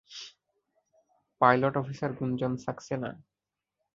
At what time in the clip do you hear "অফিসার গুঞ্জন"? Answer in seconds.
1.77-2.53